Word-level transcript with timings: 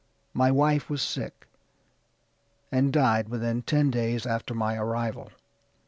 My 0.33 0.49
wife 0.49 0.89
was 0.89 0.99
sick, 1.03 1.47
and 2.71 2.91
died 2.91 3.29
within 3.29 3.61
ten 3.61 3.91
days 3.91 4.25
after 4.25 4.55
my 4.55 4.75
arrival. 4.75 5.29